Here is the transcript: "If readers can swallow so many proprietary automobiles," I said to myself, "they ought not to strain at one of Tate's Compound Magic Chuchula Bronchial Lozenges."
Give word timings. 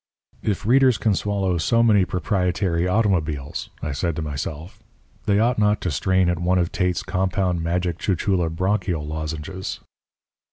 "If 0.41 0.65
readers 0.65 0.97
can 0.97 1.13
swallow 1.13 1.59
so 1.59 1.83
many 1.83 2.05
proprietary 2.05 2.87
automobiles," 2.87 3.69
I 3.83 3.91
said 3.91 4.15
to 4.15 4.23
myself, 4.23 4.79
"they 5.27 5.37
ought 5.37 5.59
not 5.59 5.79
to 5.81 5.91
strain 5.91 6.27
at 6.27 6.39
one 6.39 6.57
of 6.57 6.71
Tate's 6.71 7.03
Compound 7.03 7.61
Magic 7.61 7.99
Chuchula 7.99 8.49
Bronchial 8.49 9.05
Lozenges." 9.05 9.79